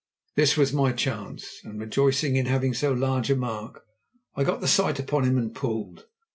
[0.33, 3.85] This was my chance, and, rejoicing in having so large a mark,
[4.33, 6.05] I got the sight upon him and pulled.